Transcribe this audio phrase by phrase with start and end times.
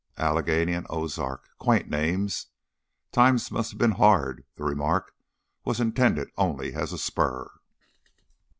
[0.17, 1.47] Allegheny and Ozark.
[1.59, 2.47] Quaint names.
[3.11, 5.13] "Times must have been hard." The remark
[5.63, 7.51] was intended only as a spur.